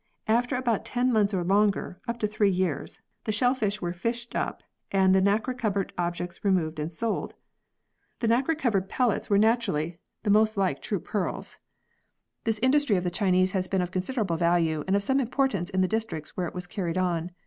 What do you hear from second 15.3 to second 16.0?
ance in the